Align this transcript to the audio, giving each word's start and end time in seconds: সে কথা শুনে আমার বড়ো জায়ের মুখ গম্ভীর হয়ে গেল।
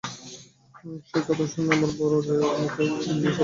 সে 1.07 1.19
কথা 1.27 1.45
শুনে 1.51 1.69
আমার 1.75 1.91
বড়ো 1.99 2.17
জায়ের 2.25 2.51
মুখ 2.53 2.71
গম্ভীর 2.77 2.99
হয়ে 2.99 3.21
গেল। 3.21 3.33